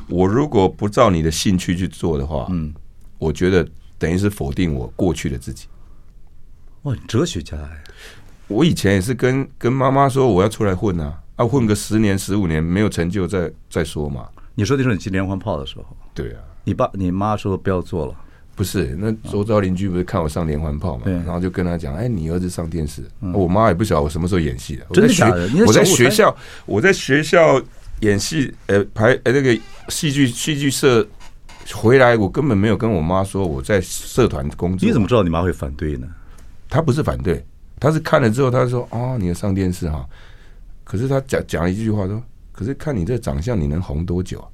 [0.07, 2.73] 我如果不照你的兴趣去做的话，嗯，
[3.17, 5.67] 我觉得等于是否定我过去的自己。
[6.83, 7.83] 哇，哲学家哎！
[8.47, 14.27] 我以前也是跟跟妈妈说我要出来混啊，啊，混个十年十五年没有成就再再说嘛。
[14.55, 18.15] 你说那时候你去连环炮的时候，对啊，你爸你妈说不要做了，
[18.55, 18.97] 不是？
[18.99, 25.47] 那周遭邻居不是看我上连环炮嘛，对，然后就跟他讲，哎，你儿子上电视，我妈也不晓得我什么时候演戏的，真的假的？
[25.65, 27.61] 我在学校，我在学校。
[28.01, 29.57] 演戏，呃，排呃那个
[29.89, 31.07] 戏剧戏剧社
[31.73, 34.85] 回来，我根本没有跟我妈说我在社团工作。
[34.85, 36.07] 你怎么知道你妈会反对呢？
[36.69, 37.45] 她不是反对，
[37.79, 40.05] 她是看了之后，她说：“哦，你要上电视哈。”
[40.83, 44.45] 可是她讲讲了一句话说：“可是看你这长相，你能红多久？”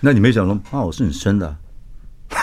[0.00, 1.56] 那你没想说啊，我是你生的，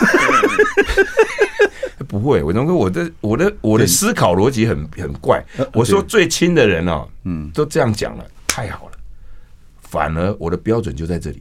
[2.08, 5.44] 不会，伟忠哥，我的我的我的思考逻辑很很怪。
[5.72, 8.92] 我说最亲的人哦，嗯，都这样讲了，太好了。
[9.94, 11.40] 反而我的标准就在这里，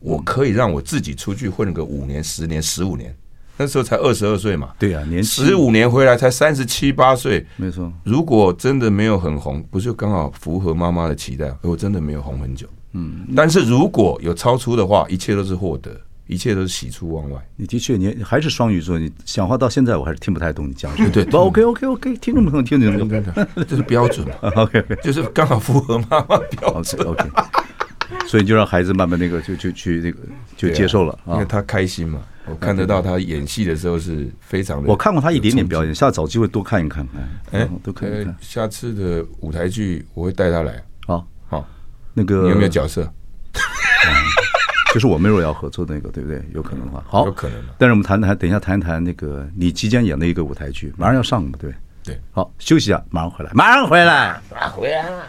[0.00, 3.16] 我可以让我自己出去混个五年、十年、十五年，
[3.56, 4.70] 那时候才二十二岁嘛。
[4.76, 7.92] 对啊，年十五年回来才三十七八岁，没错。
[8.02, 11.56] 如果真的没有很红，不就刚好符合妈妈的期待？
[11.62, 12.66] 我真的没有红很久。
[12.94, 17.40] 嗯，但是如果有超出的话，一切都是获得，一切都是喜出望外。
[17.56, 21.08] 你的确，你还是双鱼座，你讲话到现在我还是听不太懂你讲什么。
[21.10, 23.08] 对对，OK OK OK，听众朋友听得懂，
[23.68, 24.34] 这是标准嘛？
[24.62, 27.00] OK，就是刚好符合妈妈标准。
[27.06, 27.24] OK，
[28.26, 30.18] 所以就让孩子慢慢那个就就去那个
[30.56, 32.20] 就接受了，因为他开心嘛。
[32.44, 34.88] 我看得到他演戏的时候是非常的。
[34.88, 37.06] 我看过他一点点表演，下次找机会多看一看。
[37.52, 38.26] 哎，都可以。
[38.40, 40.82] 下次的舞台剧我会带他来。
[41.06, 41.64] 好，好，
[42.12, 43.08] 那个你有没有角色？
[44.92, 46.42] 就是我们如果要合作那个，对不对？
[46.52, 47.56] 有可能的话，好，有可能。
[47.78, 51.72] 但是我们谈谈，等一下谈一谈那个你即将演的一个舞台剧，马上要上了嘛，对
[52.02, 52.20] 对。
[52.32, 55.22] 好，休息一下，马上回来，马上回来，马上回来了。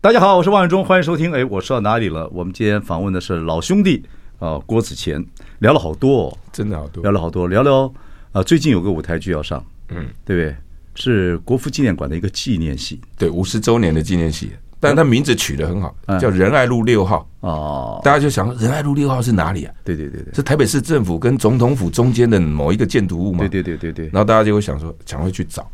[0.00, 1.32] 大家好，我是王伟忠，欢迎收听。
[1.32, 2.28] 哎，我说到哪里了？
[2.30, 4.04] 我们今天访问的是老兄弟
[4.38, 5.24] 啊，郭子乾，
[5.58, 7.92] 聊了好多，哦，真的好多，聊了好多，聊聊
[8.32, 10.56] 啊，最近有个舞台剧要上，嗯，对不对？
[10.94, 18.00] 是国父纪念馆的一个纪念戏，对，五十周年的纪念戏，但是他名字取得很好，叫仁爱路六号哦。
[18.04, 19.74] 大家就想，仁爱路六号是哪里啊？
[19.84, 23.38] 对对对对，是台北市政府跟总统府中间的某一个建筑物嘛？
[23.38, 24.04] 对对对对对。
[24.06, 25.66] 然后大家就会想说，想会去找。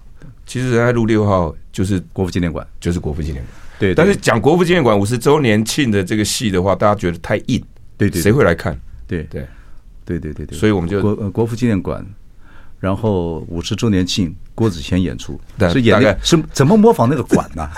[0.46, 3.48] 其实仁爱路六号就是国父纪念馆，就是国父纪念馆。
[3.78, 7.60] 对，但是讲国父纪念馆五十周年庆的这个戏的话，大家觉得太硬，
[7.96, 8.78] 对对，谁会来看？
[9.08, 9.44] 对对
[10.04, 12.04] 对对对对，所以我们就国国父纪念馆，
[12.82, 15.40] 然后五十周年庆，郭子乾演出，
[15.72, 17.70] 是演那个是怎么模仿那个馆呢？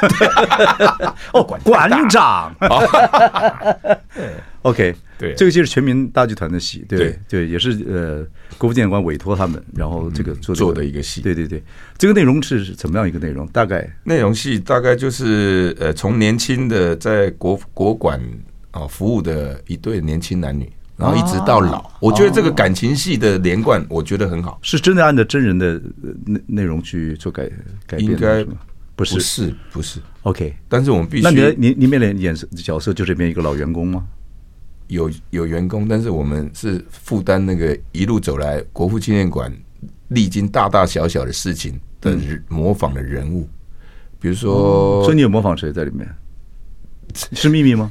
[1.35, 2.51] 哦，馆馆长。
[4.64, 8.25] OK，对，这个就是全民大剧团的戏，对对，也是呃
[8.57, 11.62] 国父纪念馆委托他们，然后这个做做的一个戏，对对对，
[11.99, 13.47] 这个内容是怎么样一个内容？
[13.49, 18.19] 大概内容戏大概就是呃从年轻的在国国馆
[18.71, 25.80] 啊服务的一对年轻男女，然后一直到老，我觉得这个感情戏的连贯，我觉得很好，是真的按照真人的
[26.24, 27.48] 内内容去做改
[27.87, 28.44] 改编，应该
[28.94, 29.14] 不是。
[29.14, 30.00] 不是不是。
[30.22, 34.07] OK，但是我们必须，那你的你里面的演角色就这边一个老员工吗？
[34.88, 39.52] 有有员工，但是我们是负担那个一路走来国父纪念馆
[40.09, 42.16] 历经大大小小的事情的
[42.48, 43.48] 模仿的人物，
[44.20, 46.09] 比如说，所以你有模仿谁在里面？
[47.33, 47.90] 是秘密吗？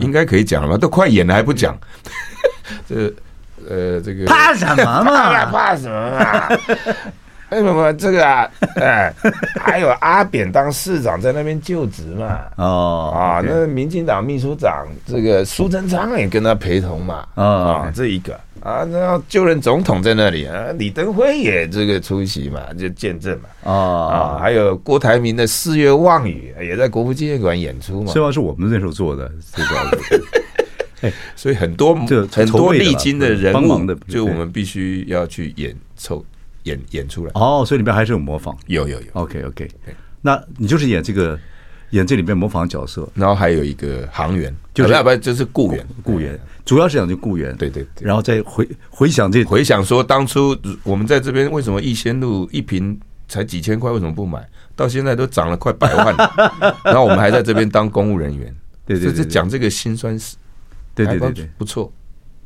[0.00, 0.76] 应该可以讲了吧？
[0.78, 1.76] 都快演了还不讲？
[2.88, 3.12] 这
[3.68, 5.44] 呃，这个怕什么嘛？
[5.50, 6.48] 怕什么嘛？
[7.50, 8.50] 为什么这个啊？
[8.76, 9.12] 哎，
[9.60, 12.38] 还有阿扁当市长在那边就职嘛？
[12.56, 17.26] 哦啊，那民进党秘书长这个苏贞昌也跟他陪同嘛？
[17.34, 23.72] 啊，这一个啊，然后就任总统在那里啊，李登辉也这个出席嘛，就见证嘛。
[23.72, 28.12] 啊，还有郭台铭的《四月望雨》也在国父纪念馆演出嘛。
[28.14, 29.62] 这是我们那时候做的，这
[31.08, 31.94] 个， 所以很多
[32.30, 36.24] 很多历经的人物，就我们必须要去演凑。
[36.64, 37.32] 演演出来。
[37.34, 39.68] 哦，所以里面还是有模仿，有有有，OK OK，
[40.20, 41.38] 那你就是演这个
[41.90, 46.38] 演这里面模仿的角色，然后还有一个航员，就是要不然就是雇员，雇员。
[46.64, 52.96] 主要是讲就雇员，对对，然后再回回想这回想说当初我们在这边为什么逸仙路一瓶
[53.26, 54.46] 才几千块，为什么不买？
[54.76, 56.14] 到现在都涨了快百万，
[56.84, 58.54] 然后我们还在这边当公务人员，
[58.86, 60.36] 对对，就讲这个辛酸史，
[60.94, 61.92] 对对对对，不错，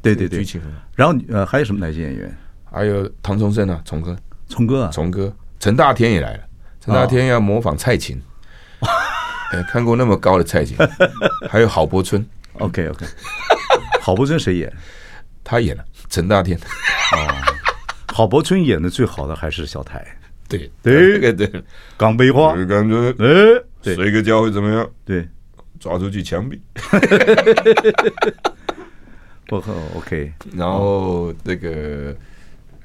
[0.00, 0.44] 对对对。
[0.94, 2.34] 然后呃还有什么哪些演员？
[2.74, 4.16] 还有唐崇生啊，崇哥，
[4.48, 6.42] 崇哥啊，崇哥，陈大天也来了。
[6.80, 8.20] 陈大天要模仿蔡琴，
[9.70, 10.76] 看过那么高的蔡琴。
[11.48, 12.26] 还有郝柏村
[12.58, 13.06] ，OK OK，
[14.02, 14.72] 郝柏村谁演？
[15.44, 16.58] 他演了陈大天。
[16.58, 17.28] 哦，
[18.12, 20.04] 郝柏村演的最好的还是小台。
[20.48, 21.64] 对对对对，
[21.96, 23.62] 港北话，感觉哎，
[23.94, 24.90] 睡个觉会怎么样？
[25.06, 25.28] 对，
[25.78, 26.58] 抓出去枪毙。
[29.50, 30.32] 我靠，OK。
[30.56, 32.12] 然后那个。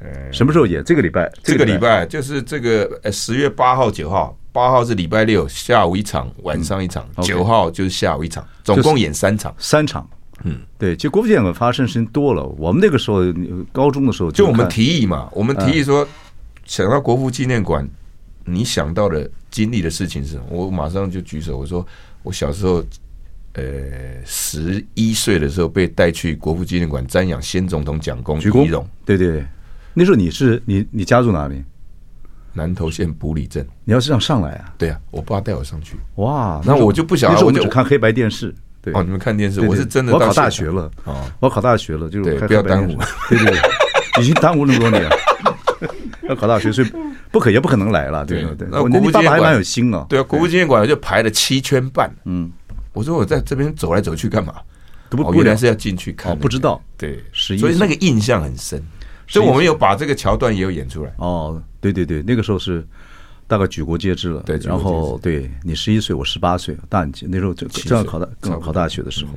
[0.02, 0.84] 呃，什么时候演？
[0.84, 10.10] 这个礼拜，这个礼拜就是这个呃十月八号、九号，八号是礼拜六下午一场，晚上一场，九号就是下午一场，总共演三场，三场。
[10.46, 12.46] 嗯，对，就国父纪念馆发生事情多了。
[12.58, 13.20] 我们那个时候
[13.74, 16.08] 高中的时候，就我们提议嘛，我们提议说，
[16.64, 17.86] 想到国父纪念馆，
[18.46, 20.44] 你想到的经历的事情是什么？
[20.50, 21.86] 我马上就举手，我说
[22.24, 22.82] 我小时候，
[23.52, 23.64] 呃，
[24.26, 29.46] 十一岁的时候被带去国父纪念馆瞻仰先总统蒋公鞠躬，对对对。
[30.00, 31.62] 那时候你是你你家住哪里？
[32.54, 33.68] 南投县埔里镇。
[33.84, 34.74] 你要是这样上来啊？
[34.78, 35.98] 对啊，我爸带我上去。
[36.16, 38.56] 哇，那我就不晓得那时候我只看黑白电视。
[38.82, 42.98] 对哦，你们看电视，我是真的我考大学了哦，我要考大学了，就是不要耽误。
[43.30, 43.60] 对对，对
[44.24, 45.10] 已经耽误那么多年了。
[46.30, 46.90] 要考大学，所以
[47.30, 50.06] 不可也不可能来了，对对那国父纪念馆蛮有心哦。
[50.08, 52.10] 对啊，国父纪念馆就排了七圈半。
[52.24, 52.50] 嗯，
[52.94, 54.56] 我说我在这边走来走去干嘛？
[55.10, 56.32] 不原来是要进去看。
[56.32, 58.82] 哦不知道对，11所以那个印象很深。
[59.30, 61.14] 所以我们有把这个桥段也有演出来。
[61.18, 62.86] 哦，对对对，那个时候是
[63.48, 64.42] 大概举国皆知了。
[64.42, 68.28] 对然后对你十一岁，我十八岁，大你那时候正正要考大
[68.58, 69.32] 考大学的时候。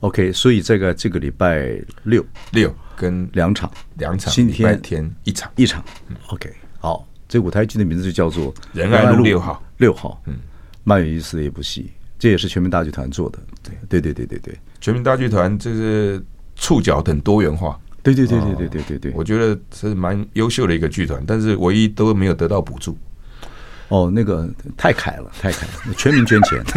[0.00, 5.50] OK，所以这个这个礼拜六六跟两场，两场，星期天天一场。
[5.56, 5.84] 一场。
[6.28, 10.36] OK，好，这舞台剧的名字就叫做《仁爱路六号六号，嗯，
[10.84, 13.38] 蛮有意思的一部戏，这也是全民大剧团做的。
[13.62, 16.24] 对对对对对对全民大剧团这是
[16.54, 17.76] 触角等多元化，
[18.14, 19.12] 对对对对对对对对。
[19.14, 22.96] 我觉得是蛮优秀的一个剧团，但是唯一都没有得到补助。
[23.88, 26.62] 哦，那个太凯了，太凯了，全民捐钱。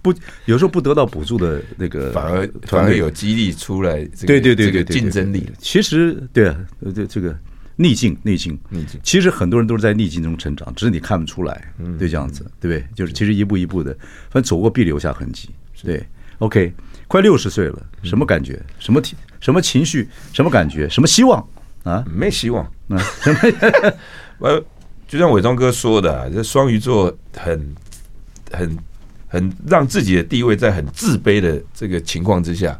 [0.00, 5.50] 不，有时候不得到补助的那个反而反而有激励出来这个对对对对这个对竞争力。
[5.58, 7.36] 其实对啊，呃对这个
[7.74, 12.88] 逆境逆境逆境其实很多人都是在逆境中成长，只是你看不出来，对这样子，对不对？
[12.94, 13.92] 就是其实一步一步的，
[14.30, 15.50] 反正走过必留下痕迹。
[15.82, 16.02] 对
[16.38, 16.72] ，OK，
[17.08, 18.60] 快六十岁了，什么感觉？
[18.78, 19.16] 什么体？
[19.40, 20.08] 什么情绪？
[20.32, 20.88] 什么感觉？
[20.88, 21.46] 什么希望
[21.84, 22.04] 啊？
[22.06, 22.64] 没希望。
[22.88, 23.92] 啊，什么？
[24.48, 24.64] 呃，
[25.06, 27.74] 就像伟忠哥说的、啊，这双鱼座很
[28.50, 28.76] 很
[29.28, 32.78] 很让自己的地位在很自卑的这个情况之下，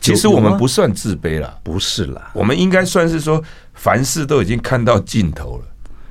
[0.00, 3.42] 其实我们不算自卑啦，不是啦，我们应该算是说
[3.74, 5.64] 凡事都已经看到尽头了，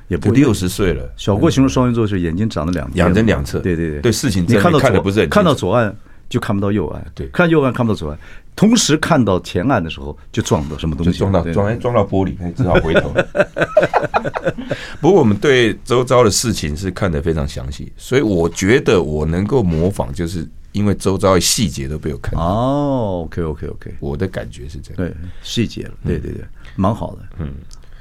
[0.08, 1.08] 也不都六十岁了。
[1.16, 5.94] 小郭形容双鱼座是眼睛长了两边两针两侧，对对对，对事情你看到看的不是很看到左岸
[6.28, 8.18] 就看不到右岸，对，看右岸看不到左岸，
[8.54, 13.12] 同时看到前岸的时候就撞到什么东西，撞到撞撞到玻璃，只好回头。
[15.00, 22.40] 不过我们对周遭的事情是看得非常详细，所以我觉得我能够模仿，就是因为周遭的细节都被我看到。
[22.40, 24.96] 哦，OK OK OK，我的感觉是这样。
[24.96, 27.22] 对，细节了，对对对，蛮好的。
[27.38, 27.52] 嗯，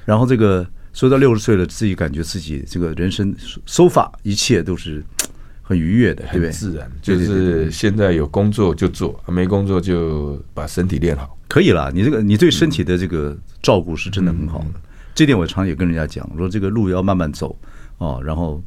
[0.05, 5.03] 然后这个说到六十岁了，自己感觉自己这个人生 so far 一切都是
[5.68, 6.45] 很愉悦的，对不对？
[6.45, 11.36] 很自然，就是现在有工作就做，没工作就把身体练好。
[11.47, 14.80] 可以啦，你这个你对身体的这个照顾是真的很好的。
[15.16, 17.57] 这点我常也跟人家讲，我说这个路要慢慢走
[17.97, 18.61] 哦，然后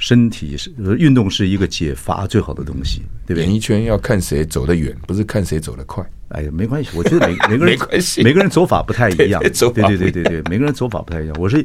[0.00, 3.44] 身体是运动是一个解乏最好的东西，对不对？
[3.44, 6.04] 演艺圈要看谁走得远，不是看谁走得快。
[6.28, 11.36] 哎呀，没关系，我觉得每 每个人没关系每个人走法不太一样，对对对对对对，每个人走法不太一样。
[11.38, 11.64] 我是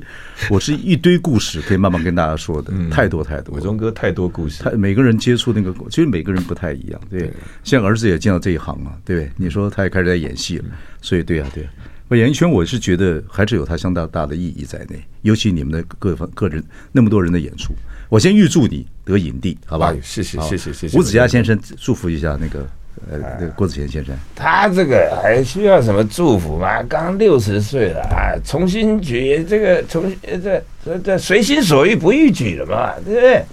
[0.50, 3.56] 我是一堆故事可以慢慢跟大家说的，太多太多。
[3.56, 7.32] 伟忠哥太多故事，他每个人接触那个，其实每个人不太一样，对。
[7.64, 9.32] 像儿子也进到这一行嘛，对不对？
[9.38, 10.66] 你说他也开始在演戏了，
[11.02, 11.70] 所以对呀对呀。
[12.08, 17.74] 我演艺圈，我是觉得还是有它相当大的意义在内，尤其你们的各方个人那么多人的演出，
[18.10, 19.94] 我先预祝你得影帝，好吧？
[20.02, 20.98] 谢谢谢谢谢谢。
[20.98, 22.68] 吴子嘉先生祝福一下那个
[23.12, 26.82] 呃那个郭子乾先生，他这个还需要什么祝福吗？
[26.84, 33.44] 刚六十岁了啊，重新举这个重这这这随心所欲不逾矩了嘛，对不对？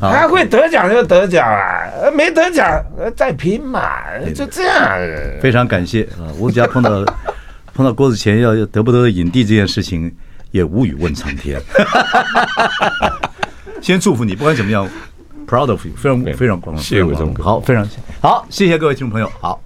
[0.00, 2.84] 他会得奖就得奖啊，没得奖
[3.16, 3.90] 再拼嘛，
[4.34, 4.98] 就这样。
[5.40, 7.04] 非常感谢啊，吴子嘉碰到。
[7.74, 10.14] 碰到郭子乾要得不得影帝这件事情，
[10.50, 11.58] 也无语问苍天。
[13.82, 14.88] 先祝福你，不管怎么样
[15.46, 17.86] ，proud of you，非常非常光荣，谢谢伟忠哥，好，非常
[18.20, 19.60] 好，谢谢各位听众朋友，好。